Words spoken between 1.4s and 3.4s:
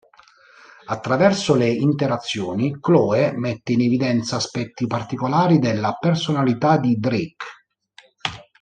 le interazioni, Chloe